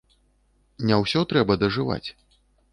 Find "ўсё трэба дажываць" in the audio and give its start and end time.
1.01-2.03